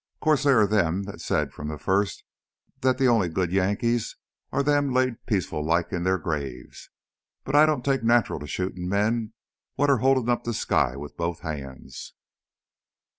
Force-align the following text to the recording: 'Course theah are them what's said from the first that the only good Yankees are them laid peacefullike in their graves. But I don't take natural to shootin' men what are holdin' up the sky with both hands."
'Course 0.19 0.45
theah 0.45 0.55
are 0.55 0.65
them 0.65 1.03
what's 1.03 1.23
said 1.23 1.53
from 1.53 1.67
the 1.67 1.77
first 1.77 2.23
that 2.79 2.97
the 2.97 3.05
only 3.07 3.29
good 3.29 3.51
Yankees 3.51 4.15
are 4.51 4.63
them 4.63 4.91
laid 4.91 5.23
peacefullike 5.27 5.93
in 5.93 6.01
their 6.05 6.17
graves. 6.17 6.89
But 7.43 7.55
I 7.55 7.67
don't 7.67 7.85
take 7.85 8.03
natural 8.03 8.39
to 8.39 8.47
shootin' 8.47 8.89
men 8.89 9.33
what 9.75 9.91
are 9.91 9.99
holdin' 9.99 10.27
up 10.27 10.43
the 10.43 10.55
sky 10.55 10.95
with 10.95 11.15
both 11.17 11.41
hands." 11.41 12.13